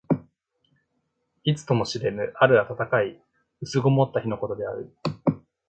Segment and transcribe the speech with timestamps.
[1.43, 3.23] いつとも知れぬ、ある暖かい
[3.61, 4.91] 薄曇った日のことである。